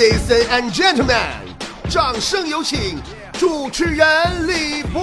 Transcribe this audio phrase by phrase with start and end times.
[0.00, 1.28] Ladies and gentlemen，
[1.90, 2.98] 掌声有请
[3.34, 4.06] 主持人
[4.46, 4.98] 李波。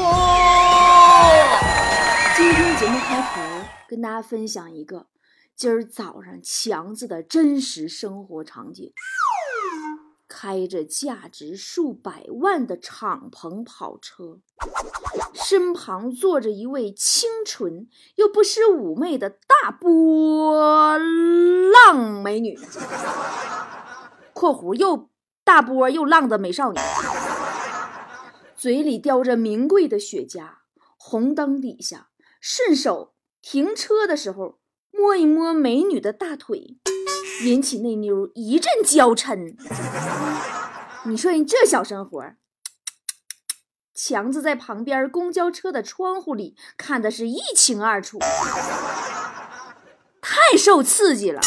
[2.36, 5.06] 今天节目开头跟大家分享一个
[5.56, 8.92] 今儿早上强子的真实生活场景：
[10.28, 14.40] 开着价值数百万的敞篷跑车，
[15.36, 22.58] 身旁坐着一位清纯又不失妩媚的大波浪美女。
[24.38, 25.10] 括弧又
[25.44, 26.78] 大波又浪的美少女，
[28.56, 30.58] 嘴里叼着名贵的雪茄，
[30.96, 34.60] 红灯底下顺手停车的时候
[34.92, 36.78] 摸一摸美女的大腿，
[37.46, 39.56] 引起那妞一阵娇嗔。
[41.06, 42.24] 你说你这小生活，
[43.96, 48.20] 强子在旁边公交车的窗户里看的是一清二楚，
[50.22, 51.42] 太受刺激了。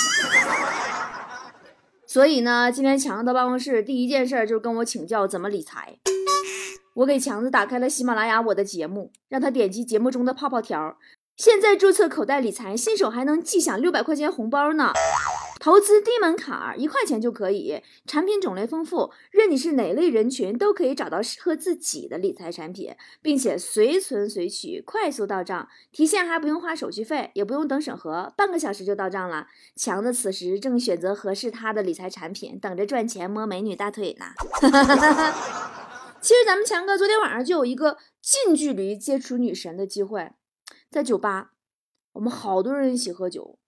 [2.13, 5.97] 所以呢，今天强子到办公室第一件事就是跟我请教怎么理财。
[6.95, 10.99] 我给强子打开了喜马拉雅我的节目，让他点击节目中的泡泡条。
[11.37, 14.93] 现在注册口袋理财，新手还能即享六百块钱红包呢。
[15.61, 29.47] 投资低门槛，一块钱就可以，产品种类丰富，任你是哪类人群都可以找到适合自己的理财产品，并且随存随取，快速到账，提现还不用花手续费，也不用等审核，半个小时就到账了。
[29.77, 34.27] 强子此时正选择合适他的理财产品，等着赚钱摸美女大腿呢。
[36.23, 40.33] 其实咱们强哥昨天晚上就有一个近距离接触女神的机会，
[40.91, 41.53] 在酒吧，
[42.15, 43.60] 我们好多人一起喝酒。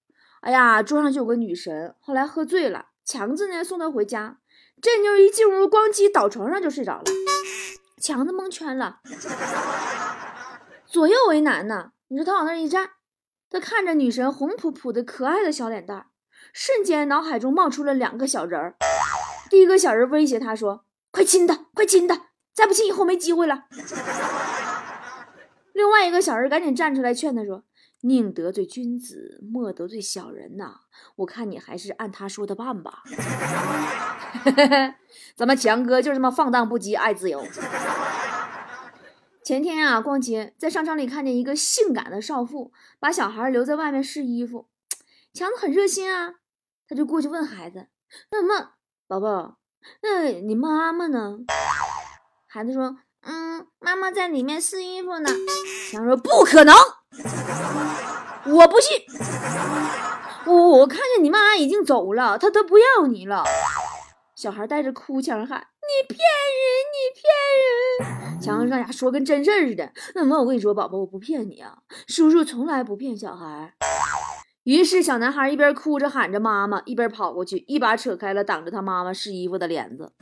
[0.42, 4.38] 哎呀，桌上就有个女神，后来喝醉了，强子呢送她回家。
[4.80, 7.04] 这妞一进屋，咣叽倒床上就睡着了，
[8.02, 8.98] 强子蒙圈了，
[10.84, 11.92] 左右为难呢。
[12.08, 12.90] 你说他往那一站，
[13.48, 16.06] 他看着女神红扑扑的可爱的小脸蛋，
[16.52, 18.74] 瞬间脑海中冒出了两个小人儿。
[19.48, 23.66] 第一个小人威胁他说：“快亲他，快亲他，再不亲以后没机会了。
[25.72, 27.62] ”另外一个小人赶紧站出来劝他说。
[28.02, 30.80] 宁得罪君子，莫得罪小人呐！
[31.16, 33.02] 我看你还是按他说的办吧。
[35.36, 37.44] 咱们强哥就这么放荡不羁，爱自由。
[39.44, 44.68] 前天啊，逛街在商场里看见一个性感的少妇把小孩留在外面试衣服，
[45.32, 46.34] 强子很热心啊，
[46.88, 47.86] 他就过去问孩子
[48.30, 48.72] ：“那什么，
[49.06, 49.58] 宝宝，
[50.02, 51.38] 那你妈妈呢？”
[52.48, 55.30] 孩子说：“嗯，妈妈在里面试衣服呢。”
[55.90, 56.74] 强说：“不可能。”
[58.44, 58.98] 我不信，
[60.46, 63.44] 我我看见你妈已经走了，她她不要你了。
[64.34, 67.22] 小孩带着哭腔喊：“你骗人，你骗
[67.60, 69.92] 人！” 强子那家说跟真事儿似的。
[70.16, 73.74] 那么我跟你说，宝宝，我不骗你啊，叔叔从来不骗小孩。
[74.64, 80.12] 于是小男孩一边哭着喊着妈妈，一边跑过去，一把扯开了挡着他妈妈试衣服的帘子。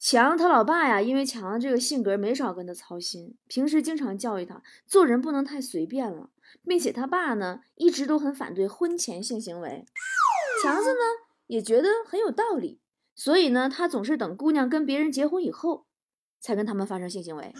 [0.00, 6.30] 强他老爸呀，因为强子这个性格没少跟他操心，平时经常教育他做人不能太随便了，
[6.66, 9.84] 并且他爸呢一直都很反对婚前性行为。
[10.62, 10.98] 强子呢
[11.46, 12.80] 也觉得很有道理，
[13.14, 15.84] 所以呢他总是等姑娘跟别人结婚以后，
[16.40, 17.52] 才跟他们发生性行为。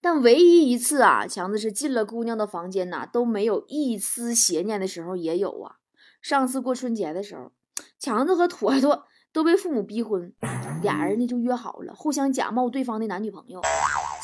[0.00, 5.78] 但唯一一次啊，强子是进了姑娘的房间呐，都没有一丝邪念的时候也有啊。
[6.22, 7.50] 上次过春节的时候，
[7.98, 9.04] 强子和坨坨。
[9.36, 10.32] 都被父母逼婚，
[10.80, 13.60] 俩人呢就约好了，互相假冒对方的男女朋友。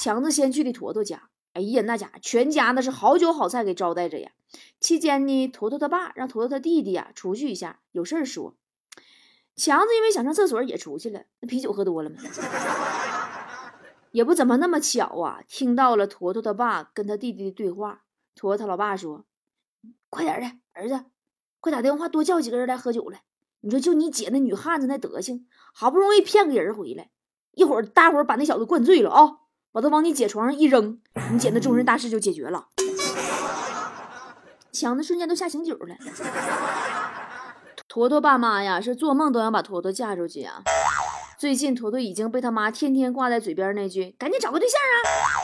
[0.00, 4.30] 强子先去的坨坨家，哎呀，那家全家那是好酒好菜给招待着呀。
[4.80, 8.56] 期间呢，坨坨他爸让坨坨他弟弟呀出去一下，有事儿说。
[9.54, 12.16] 强子因为想上厕所也出去了，那啤酒喝多了吗？
[14.12, 18.04] 也不怎么那么巧啊，听到了坨坨他爸跟他弟弟的对话。
[18.34, 19.26] 坨坨他老爸说
[20.08, 21.04] ：“快点的，儿子，
[21.60, 23.20] 快打电话多叫几个人来喝酒来。”
[23.64, 27.10] 你说就你姐那女汉子那德行，好不容易骗个人回来，
[27.52, 29.22] 一会儿大伙儿把那小子灌醉了啊，
[29.70, 31.00] 把他往你姐床上一扔，
[31.32, 32.66] 你姐那终身大事就解决了。
[34.72, 35.94] 强子瞬间都吓醒酒了。
[37.86, 40.62] 坨坨爸妈呀，是做梦都想把坨坨嫁出去啊。
[41.38, 44.96] 最近坨坨已经被他妈天天挂在嘴边那句“赶紧找个对象啊”，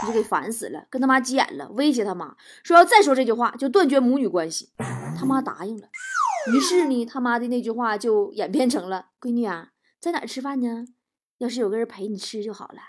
[0.03, 4.71] 你就给烦死了，跟他妈急眼了，威胁他妈说要再说这句话就断绝母女关系。
[5.19, 5.89] 他妈答应了。
[6.53, 9.69] 于是呢，他妈的那句话就演变成了：“闺女啊，
[10.01, 10.87] 在哪吃饭呢？
[11.39, 12.81] 要是有个人陪你吃就好了。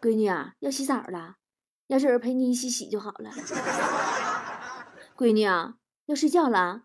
[0.00, 1.36] 闺女啊，要洗澡了，
[1.88, 3.30] 要是有人陪你一起洗就好了。
[5.16, 5.74] 闺女啊，
[6.06, 6.82] 要睡觉了，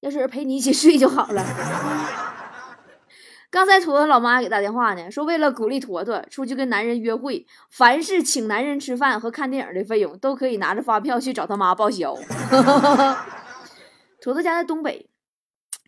[0.00, 1.44] 要是有人陪你一起睡就好了。”
[3.50, 12.14] 刚才坨坨老妈给打电话呢，说为了鼓励坨坨出去跟男人约会，凡是请男人吃饭和看电影的费用，都可以拿着发票去找他妈报销。
[14.28, 15.08] 坨坨家在东北，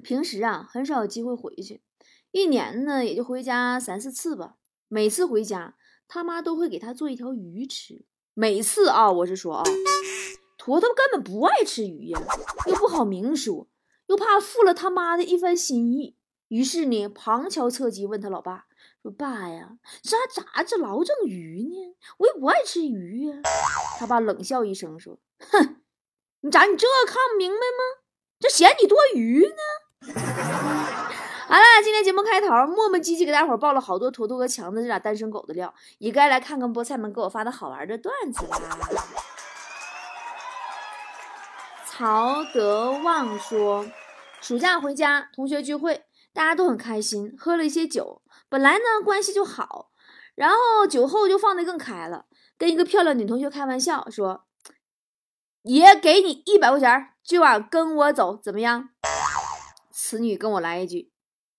[0.03, 1.83] 平时啊很少有机会回去，
[2.31, 4.55] 一年呢也就回家三四次吧。
[4.89, 5.77] 每次回家，
[6.09, 8.07] 他妈都会给他做一条鱼吃。
[8.33, 9.65] 每次啊，我是说啊，
[10.57, 12.19] 坨坨根本不爱吃鱼呀，
[12.67, 13.69] 又不好明说，
[14.07, 16.17] 又怕负了他妈的一番心意。
[16.49, 18.65] 于是呢，旁敲侧击问他老爸
[19.03, 21.95] 说：“爸呀，这咋这老整鱼呢？
[22.17, 23.43] 我也不爱吃鱼呀。”
[24.01, 25.19] 他爸冷笑一声说
[25.53, 25.83] ：“哼，
[26.41, 28.00] 你咋你这看不明白吗？
[28.41, 30.13] 这嫌你多余呢。”
[31.47, 38.59] 好了，今天节目开头磨磨唧唧给大伙儿爆了好多坨坨和强子这俩单身狗的料，也该来看看菠菜们给我发的好玩的段子啦。
[41.87, 43.87] 曹德旺说
[44.41, 49.91] ：“暑假回家，同学聚会。”大家都很开心，喝了一些酒，本来呢关系就好，
[50.37, 52.27] 然后酒后就放得更开了，
[52.57, 54.45] 跟一个漂亮女同学开玩笑说
[55.63, 58.89] ：“爷给你一百块钱，今晚跟我走，怎么样？”
[59.93, 61.13] 此女跟我来一句：“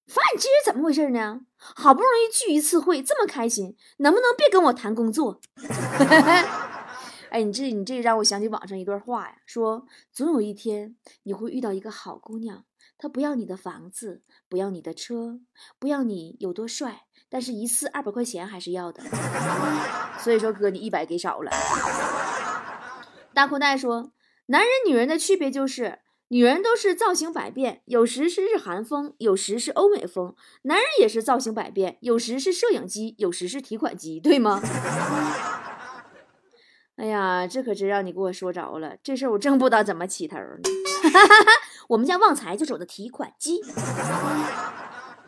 [0.07, 1.42] 发你这是怎么回事呢？
[1.57, 5.39] 好不容易聚一次会，这么开心，能不能别跟我谈工作？”
[7.30, 12.65] 哎，你这你这让我想起网上一段话呀，说总有一天你会遇到一个好姑娘。
[12.98, 15.39] 她不要你的房子，不要你的车，
[15.80, 19.01] 不要你有多帅，但是一次二百块钱还是要的。
[20.19, 21.51] 所以说哥，你一百给少了。
[23.33, 24.11] 大裤带说，
[24.47, 34.61] 男人女人的区别就是，女人都是造型百变，有时是日韩风，有时是欧美风；男人也是造型百变，有时是摄影机，有时是提款机，对吗？
[36.97, 40.59] 哎呀，这可真让你给我说着了，这事儿我真不知道怎么起头呢。
[41.89, 43.59] 我们家旺财就走的提款机，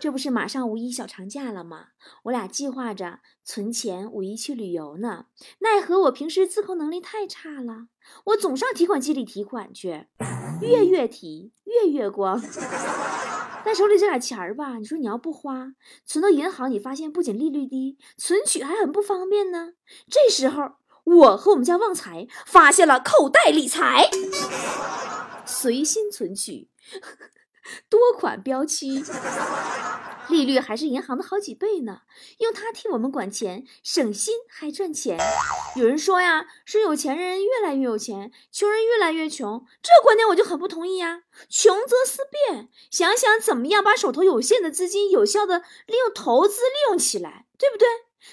[0.03, 1.85] 这不是马上五一小长假了吗？
[2.23, 5.27] 我俩计划着存钱五一去旅游呢。
[5.59, 7.87] 奈何我平时自控能力太差了，
[8.25, 10.07] 我总上提款机里提款去，
[10.59, 12.37] 月月提，月月光。
[13.63, 15.71] 但手里这点钱儿吧，你说你要不花，
[16.05, 19.75] 存到银行，你发现不仅利率低，存取还很不方便呢。
[20.09, 20.73] 这时候，
[21.05, 24.09] 我和我们家旺财发现了口袋理财。
[25.47, 26.67] 随心存取，
[27.89, 29.03] 多款标期，
[30.29, 32.01] 利率还是银行的好几倍呢。
[32.39, 35.17] 用它替我们管钱，省心还赚钱。
[35.75, 39.65] 有人说呀，说有钱人越来越有钱，穷人越来越穷。
[39.81, 41.23] 这观点我就很不同意呀。
[41.49, 47.87] 穷则思变，想想怎么样把手头有限的资金有效的利用投资利用起来，对不对？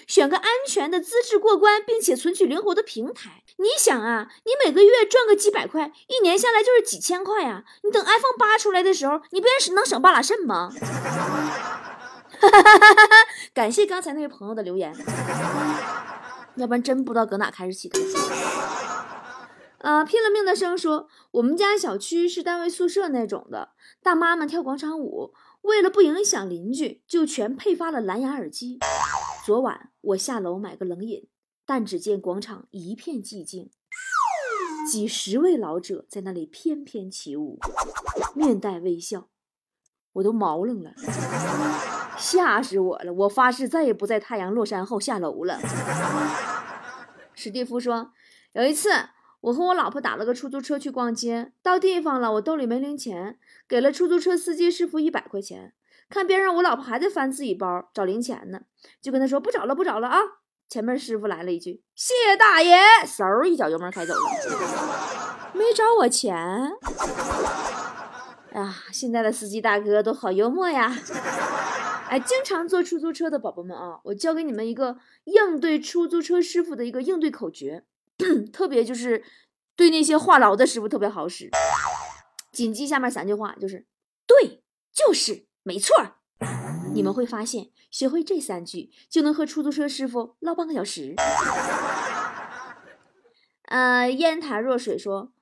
[0.07, 3.43] 选个安全的资质过关，并且存取灵活的平台。
[3.57, 7.65] 你想啊，你每个月赚个几百块，一年下来就是几千块呀。
[7.83, 10.73] 你等 iPhone 八出来的时候，你不也是能省半拉肾吗？
[12.41, 13.17] 哈哈哈哈哈
[13.53, 14.95] 感谢刚才那位朋友的留言，
[16.57, 18.01] 要不然真不知道搁哪开始起头。
[19.79, 23.71] 啊，拼了命的生说，我们家小区是单位宿舍那种的，
[24.03, 28.79] 大妈们跳广场舞，为了不影响邻居，就全配发了蓝牙耳机。
[29.50, 31.26] 昨晚我下楼买个冷饮，
[31.67, 33.69] 但只见广场一片寂静，
[34.88, 37.58] 几十位老者在那里翩翩起舞，
[38.32, 39.29] 面带微笑，
[40.12, 40.93] 我都毛愣了，
[42.17, 43.12] 吓死我了！
[43.12, 45.58] 我发誓再也不在太阳落山后下楼了。
[47.35, 48.12] 史蒂夫说，
[48.53, 48.91] 有一次
[49.41, 53.36] 我和我老婆打了个出租车去逛街，到地方了，我兜里没零钱，
[53.67, 55.75] 给了出租车司机师傅一百块钱。
[56.10, 58.60] 看边上，我老婆还在翻自己包找零钱呢，
[59.00, 60.19] 就跟他说不找了，不找了啊！
[60.69, 62.76] 前面师傅来了一句：“谢大爷！”
[63.06, 64.20] 嗖一脚油门开走了，
[65.55, 66.36] 没找我钱。
[68.52, 70.93] 啊，现在的司机大哥都好幽默呀！
[72.08, 77.84] 哎，经常坐出租车的宝宝们啊，我教给你们一个应对出租车师傅的一个应对口诀，
[78.52, 79.22] 特别就是
[79.76, 81.48] 对那些话痨的师傅特别好使。
[82.50, 83.86] 谨记下面三句话，就是
[84.26, 85.46] 对，就是。
[85.62, 85.94] 没错，
[86.94, 91.14] 你们会发现，学会这三句就能和出租车师傅唠半个小时。
[93.64, 95.32] 呃，烟台若水说，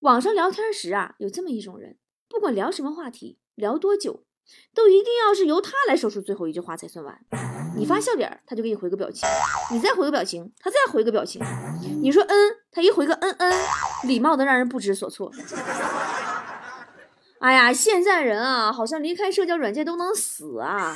[0.00, 1.96] 网上聊天时啊，有这么一种人，
[2.28, 4.24] 不管聊什么话题，聊多久，
[4.74, 7.18] 都一定要是由他来说出最后一句话才算完。
[7.76, 9.26] 你发笑脸，他就给你回个表情；
[9.72, 11.40] 你再回个表情，他再回个表情。
[12.02, 13.52] 你说嗯，他一回个嗯嗯，
[14.04, 15.30] 礼貌的让人不知所措。
[17.40, 20.94] 哎呀，现在人啊，好像离开社交软件都能死啊！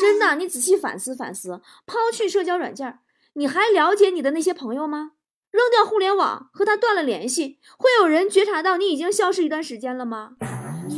[0.00, 3.00] 真的，你仔细反思反思，抛去社交软件，
[3.34, 5.12] 你还了解你的那些朋友吗？
[5.50, 10.30] 扔掉互联网，和他断了联系，会有人觉察到你已经消失一段时间了吗？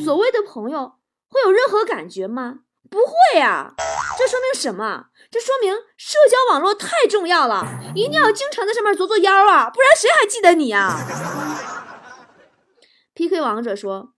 [0.04, 0.96] 所谓的朋友
[1.26, 2.60] 会有任何感觉吗？
[2.90, 3.74] 不会呀！
[4.18, 5.06] 这说明什么？
[5.30, 10.98] 这说明社交网络太重要了，一定要经常在上面作作妖啊，不然谁还记得你啊？
[13.14, 14.12] PK 王者说。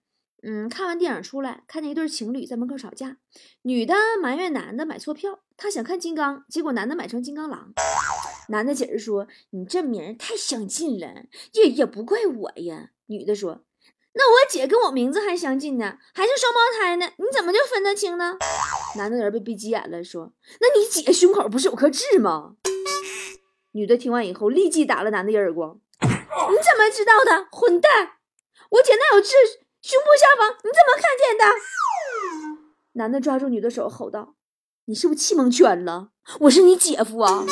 [0.46, 3.16] 嗯，看完电影出来，看见一对情侣在门口吵架，
[3.62, 7.72] 女的埋怨男的买错票，她想看金刚，结果男的买成金刚狼。
[8.50, 11.24] 男的解释说：“你这名太相近了，
[11.54, 13.64] 也也不怪我呀。”女的说
[14.12, 18.36] ：“那我姐跟我名字还相近呢，还是双胞胎呢，你怎么就分得清呢？”
[18.98, 22.56] 男的人被逼急眼了，说：“那你姐胸口不是有颗痣吗？”
[23.72, 28.18] 女的听完以后，立即打了男的一耳光：“你怎么知道的，混蛋！
[28.68, 29.32] 我姐那有痣。”
[29.84, 31.44] 胸部下方，你怎么看见的？
[32.92, 34.34] 男的抓住女的手吼道
[34.88, 36.08] ：“你是不是气蒙圈了？
[36.40, 37.44] 我是你姐夫啊！”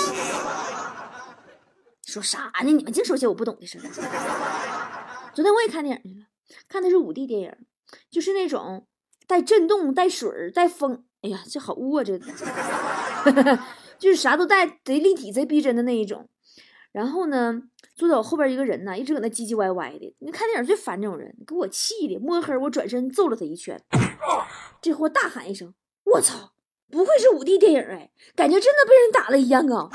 [2.06, 2.72] 说啥呢？
[2.72, 3.78] 你们净说些我不懂的事
[5.34, 6.26] 昨天我也看电影去了，
[6.70, 7.54] 看的是五 D 电影，
[8.10, 8.86] 就是那种
[9.26, 11.04] 带震动、带水、带风。
[11.20, 12.02] 哎呀，这好污啊！
[12.02, 12.18] 这
[14.00, 16.30] 就是啥都带，贼立体、贼逼真的那一种。
[16.92, 17.62] 然后呢？
[17.94, 20.16] 坐在我后边一个人呢，一直搁那唧唧歪歪的。
[20.20, 23.78] 你看电影最烦这种人，给我气的，摸黑我转身揍了他一拳。
[24.80, 26.54] 这货大喊一声：“我操！
[26.90, 29.90] 不愧是五 D 电影哎，感觉真的被人打了一样啊！”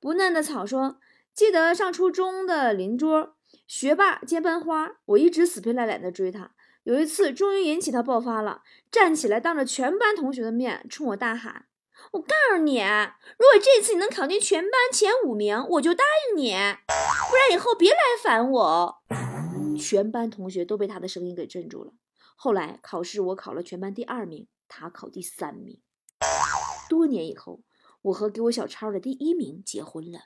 [0.00, 0.98] 不嫩的草说
[1.34, 3.36] ：“记得上初中的邻桌
[3.66, 6.52] 学霸兼班花，我一直死皮赖脸的追他。
[6.84, 11.66] 有一次终于引起他爆发了，站起来当着全班同学的面冲我大喊。”
[12.12, 16.52] 我告诉你，如果这次你能考进全班前五名，我就答应你；
[17.28, 18.96] 不然以后别来烦我。
[19.78, 21.92] 全班同学都被他的声音给镇住了。
[22.36, 25.80] 后来考试我考了全班第二名，他考第三名。
[26.88, 27.60] 多年以后，
[28.02, 30.20] 我和给我小抄的第一名结婚了。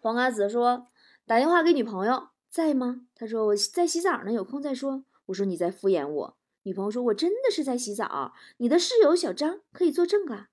[0.00, 0.86] 黄瓜子说
[1.26, 10.46] ：“打电话给女朋友在吗？”他说：“我在洗澡呢，有空再说。”我说：“你在敷衍我。”女朋友说：“我真的是在洗澡，你的室友小张可以作证啊。”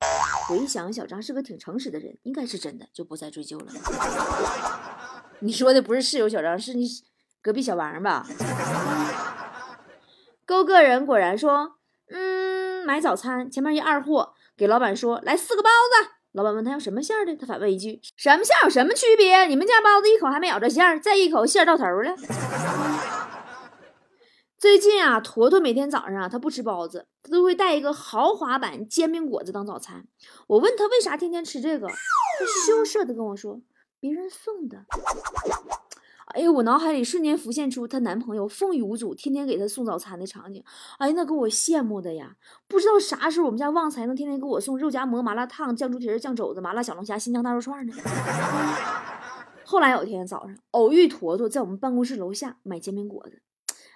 [0.51, 3.67] 我一想，小张是个挺诚实的人，应该是真的，就不再追究了。
[5.39, 6.85] 你说的不是室友小张，是你
[7.41, 8.27] 隔壁小王吧？
[10.45, 11.77] 勾个人果然说
[12.11, 19.45] ：“嗯，买早餐，前面一二货给老板说来四个包子。”老板问他要什么馅的，他反问一句：“什么馅有什么区别？
[19.45, 22.13] 你们家包子一口还没咬着馅儿，再一口馅儿到头了。”
[24.61, 30.05] 最近啊，坨坨每天早上啊他不吃包子，他都会带一个豪华版煎饼果子当早餐。
[30.45, 33.59] 我问他为啥天天吃这个，他羞涩的跟我说
[33.99, 34.85] 别人送的。
[36.35, 40.63] 哎呀，我脑海里瞬间浮现出她男朋友风雨无阻，天天给她送早餐的场景。
[40.99, 42.35] 哎，那给我羡慕的呀！
[42.67, 47.93] 不知道啥时候我们家旺财能天天给我送肉夹馍、麻辣烫、酱猪蹄、酱肘子、麻辣小龙虾、新疆大肉串呢。
[49.65, 53.41] 后来有天早上偶遇坨坨在我们办公室楼下买煎饼果子。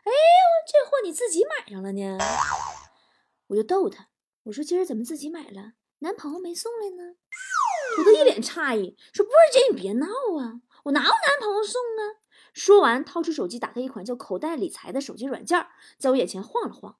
[0.05, 0.13] 哎，呦
[0.67, 2.17] 这货你自己买上了呢？
[3.47, 4.07] 我就逗他，
[4.43, 5.73] 我说今儿怎么自己买了？
[5.99, 7.15] 男朋友没送来呢？
[7.95, 10.05] 土豆一脸诧异，说波儿姐，你别闹
[10.39, 12.21] 啊，我哪有男朋友送啊？
[12.53, 15.65] 说完，掏出手机，打开一款叫口袋理财的手机软件，
[15.97, 16.97] 在我眼前晃了晃。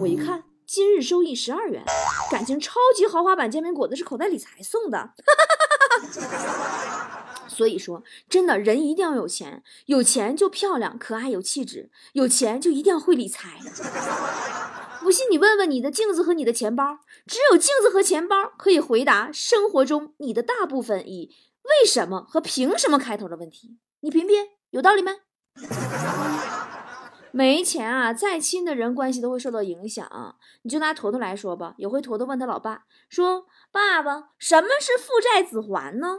[0.00, 1.84] 我一看，今日收益十二元，
[2.30, 4.98] 感情超级豪华版煎饼果子是口袋理财送的。
[4.98, 7.13] 哈哈哈哈哈哈
[7.48, 13.58] 所以说，真的人一定要有钱，有钱就漂亮、可爱、有气质，有钱就一定要会理财。
[15.00, 21.30] 不信你问问你的镜子和你的钱包，只有镜子和钱包可以回答生活中你的大部分以
[21.62, 23.76] 为什么和凭什么开头的问题。
[24.00, 25.12] 你品品，有道理吗？
[27.32, 30.36] 没钱啊，再亲的人关系都会受到影响。
[30.62, 36.16] 你就拿坨坨来说吧，有回坨坨问他老爸说：“爸爸，什么是父债子还呢？”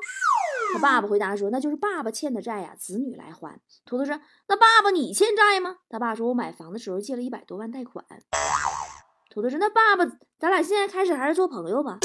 [0.74, 4.19] 他爸爸回答说：“那就是爸爸欠的债呀，子女来还。”坨坨说
[4.50, 8.03] ：“那爸爸你欠债吗？”他爸说：“我买房的时候借了一百多万贷款。”
[9.31, 10.05] 坨坨说：“那爸爸，
[10.38, 12.00] 咱俩现在开始还是做朋友吧？”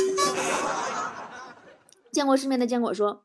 [2.12, 3.24] 见过世面的坚果说：“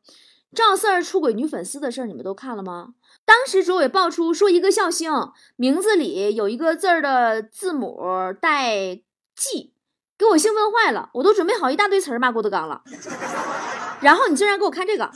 [0.54, 2.94] 赵四儿出轨女粉丝的事你们都看了吗？
[3.24, 5.12] 当时组委爆出说一个笑星
[5.56, 8.00] 名字里有一个字儿的字母
[8.40, 8.94] 带
[9.34, 9.74] G，
[10.16, 12.82] 给我兴奋坏了，我都准备好一大堆词儿骂郭德纲了。”
[14.00, 15.10] 然后你竟然给我看这个，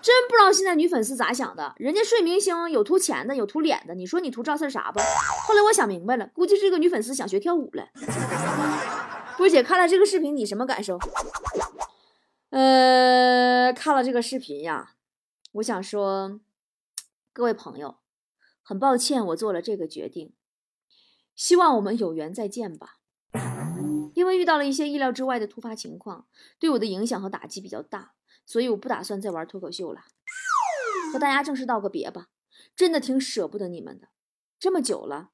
[0.00, 1.74] 真不知道现在女粉丝咋想的。
[1.76, 5.02] 人家睡明星有图钱的，有图脸的，你说你图赵四啥吧？
[5.46, 7.88] 后来我想明白了，估计这个女粉丝想学跳舞了。
[9.36, 10.98] 波姐看了这个视频，你什么感受？
[12.50, 14.92] 呃，看了这个视频呀，
[15.54, 16.40] 我想说，
[17.32, 17.96] 各位朋友，
[18.62, 20.32] 很抱歉我做了这个决定，
[21.34, 22.98] 希望我们有缘再见吧。
[24.26, 26.26] 因为遇到了一些意料之外的突发情况，
[26.58, 28.14] 对我的影响和打击比较大，
[28.44, 30.00] 所以我不打算再玩脱口秀了，
[31.12, 32.26] 和大家正式道个别吧。
[32.74, 34.08] 真的挺舍不得你们的，
[34.58, 35.30] 这么久了，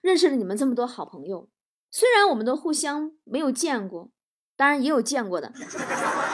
[0.00, 1.50] 认识了你们这么多好朋友，
[1.88, 4.10] 虽然我们都互相没有见过，
[4.56, 5.52] 当然也有见过的，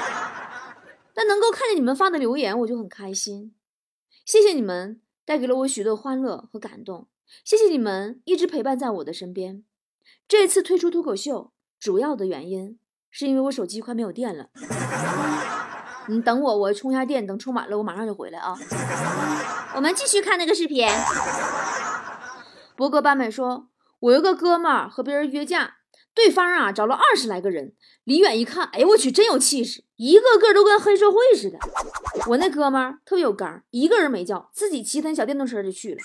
[1.13, 3.55] 但能够看见你们发的留言，我就很开心。
[4.25, 7.11] 谢谢你们带给了我许多欢乐和感动。
[7.45, 9.63] 谢谢你们一直陪伴在我的身边。
[10.27, 12.79] 这次退出脱口秀，主要的原因
[13.11, 14.47] 是因为我手机快没有电了。
[16.09, 18.57] 你等我，我充下电，等充满了，我马上就回来啊。
[19.75, 20.89] 我们继续看那个视频。
[22.75, 23.69] 博哥版本说
[24.01, 25.77] ：“我有个哥们儿和别人约架，
[26.15, 31.59] 对方啊找了二十来个人，离远一看，哎呦我去，真有气势，一个个都跟黑社会似的。
[32.29, 36.01] 我那哥们儿特别有刚，一个人没叫，自己骑他小电动车就去了，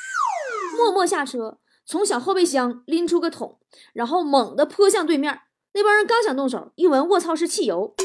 [0.77, 3.60] 默默下车，从小后备箱拎出个桶，
[3.94, 5.39] 然后猛地泼向对面。
[5.75, 7.96] 那帮人刚想动手，一闻卧槽是汽油，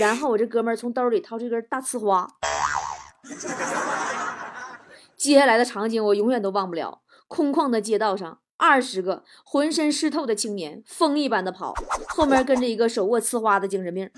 [0.00, 2.26] 然后我这哥们儿从兜里掏出一根大呲花。
[5.16, 11.74] 接下来的场景我永远都忘不了。”空旷的街道上，二十个浑身湿透的青年风一般的跑，
[12.08, 14.10] 后面跟着一个手握呲花的精神病。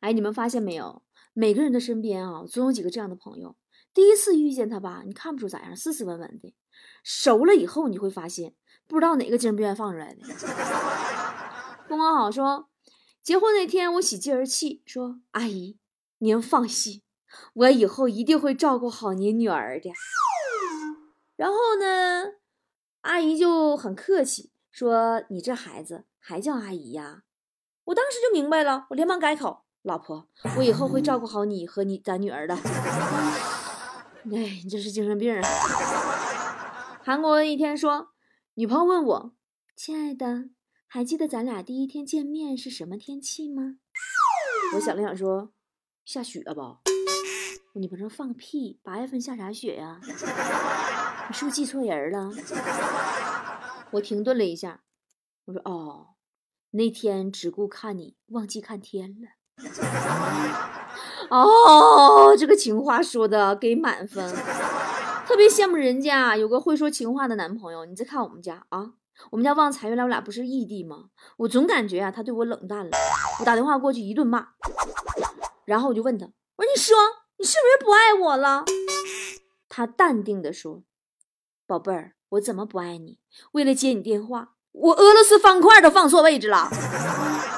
[0.00, 1.02] 哎，你们发现没有？
[1.32, 3.54] 每个人的身边啊，总有几个这样的朋友。
[3.94, 6.52] 第一次遇见他吧，你看不出咋样，斯斯文文的；
[7.04, 8.54] 熟了以后，你会发现
[8.92, 10.20] 不知道哪个精神病院放出来的。
[11.88, 12.68] 风光好说，
[13.22, 15.78] 结婚那天我喜极而泣，说：“阿姨，
[16.18, 17.00] 您放心，
[17.54, 19.90] 我以后一定会照顾好您女儿的。”
[21.36, 22.34] 然后呢，
[23.00, 27.22] 阿姨就很客气说：“你这孩子还叫阿姨呀？”
[27.84, 32.54] 我当时就明白了，我连忙改口：“老婆，我以后会照顾好你和你咱女儿的。
[34.30, 35.42] ”哎，你这是精神病啊！
[37.02, 38.11] 韩国一天说，
[38.54, 39.32] 女朋友问我
[39.74, 40.50] ：“亲爱的，
[40.86, 43.76] 还记得咱俩第一天见面是什么天气吗？”
[44.76, 45.54] 我想了想说
[46.04, 46.80] ：“下雪吧。”
[47.72, 48.78] 你不能放屁！
[48.82, 49.98] 八月份下啥雪呀？
[50.02, 52.30] 你是不是记错人了？
[53.92, 54.82] 我停顿了一下，
[55.46, 56.08] 我说：“哦，
[56.72, 59.28] 那天只顾看你，忘记看天了。”
[61.30, 64.30] 哦，这个情话说的给满分，
[65.26, 67.84] 特别羡慕人家有个会说情话的男朋友。
[67.84, 68.92] 你再看我们家啊，
[69.30, 71.06] 我们家旺财原来我俩不是异地吗？
[71.38, 72.90] 我总感觉啊，他对我冷淡了。
[73.40, 74.48] 我打电话过去一顿骂，
[75.64, 76.96] 然后我就问他：“我说你说。”
[77.38, 78.64] 你是不是不爱我了？
[79.68, 80.84] 他淡定的说
[81.66, 83.18] ：“宝贝儿，我怎么不爱你？
[83.50, 86.68] 为了接你电话，我俄罗斯方块都放错位置了。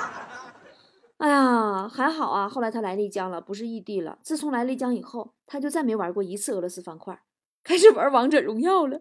[1.18, 4.18] 哎呀，还好啊，后来他来丽江了，不是异地了。
[4.22, 7.20] 自从来丽江以后，他就再没玩过一次俄罗斯方块，
[7.64, 8.98] 开始玩王者荣耀了。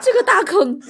[0.00, 0.80] 这个大坑，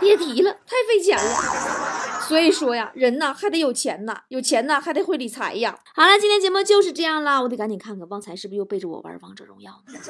[0.00, 5.78] 别提了，太费钱了。”所以说呀，人呐还得有钱呐，有钱呐还得会理财呀。
[5.94, 10.00] 好了，今天节目就是这样啦，我得赶紧看看旺财是不是又背着我玩王者荣耀呢？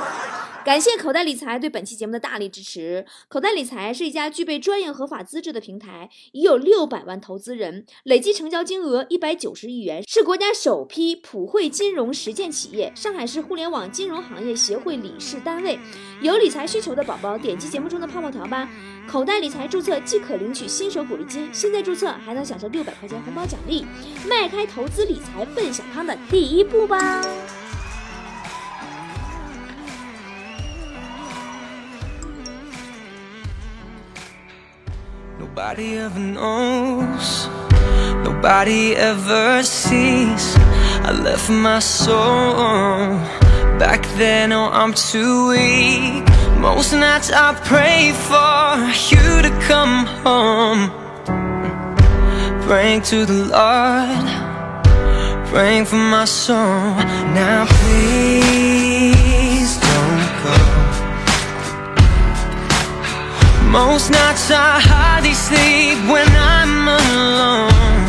[0.64, 3.06] 感谢口袋理财对本期节目的大力支持。
[3.28, 15.78] 口袋理财是一家具备专业合法资质的平台，已有六百万投资人，累计成交金额一百九十亿元，是国家首批普惠金融实践企业，上海市互联网金融行业协会理事单位。
[16.20, 18.68] 有理财需求的宝宝，点击节目中的泡泡条吧。
[19.06, 23.86] 口袋理财注册即可领取新手鼓励金，现在注册还能享受六百块钱红包奖励，
[24.28, 27.22] 迈开投资理财奔小康的第一步吧。
[46.68, 50.90] Most nights I pray for you to come home.
[52.66, 54.26] Praying to the Lord
[55.46, 56.90] Praying for my soul.
[57.38, 60.56] Now please don't go.
[63.70, 68.04] Most nights I hardly sleep when I'm alone.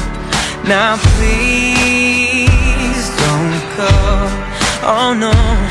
[0.68, 3.94] Now please don't go.
[4.82, 5.67] Oh no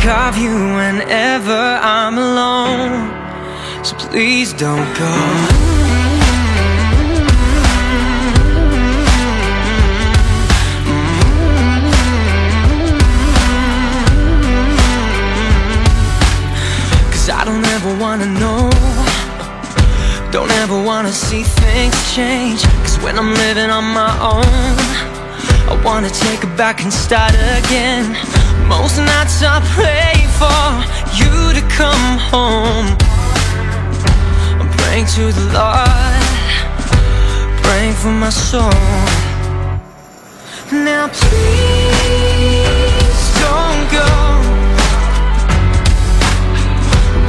[0.00, 3.10] think of you whenever I'm alone.
[3.84, 5.14] So please don't go.
[17.10, 18.70] Cause I don't ever wanna know.
[20.30, 22.62] Don't ever wanna see things change.
[22.84, 25.00] Cause when I'm living on my own
[25.68, 28.39] I wanna take it back and start again
[28.70, 30.62] most nights I pray for
[31.20, 32.86] you to come home.
[34.60, 36.24] I'm praying to the Lord.
[37.64, 38.70] Praying for my soul.
[40.70, 42.30] Now please
[43.44, 44.08] don't go.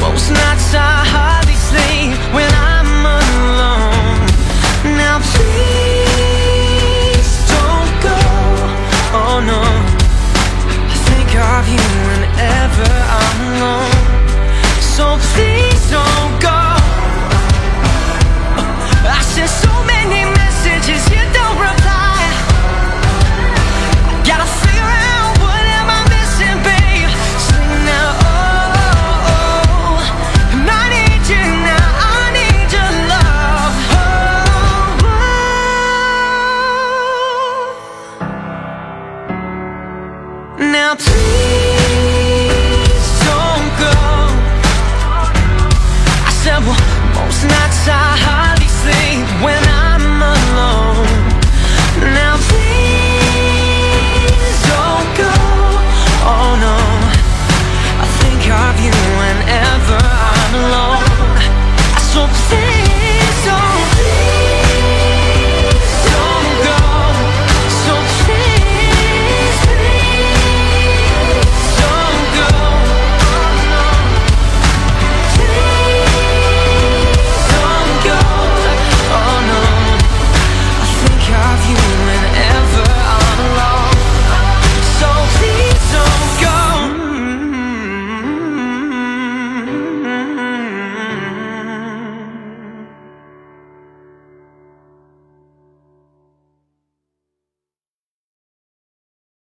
[0.05, 4.27] Most nights I hardly sleep when I'm alone.
[5.03, 8.19] Now please don't go.
[9.19, 9.70] Oh no
[11.39, 12.89] of you whenever
[13.19, 13.91] I'm alone.
[14.81, 16.70] So please don't go.